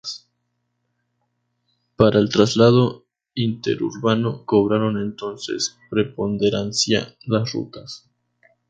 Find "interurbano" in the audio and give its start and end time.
3.35-4.45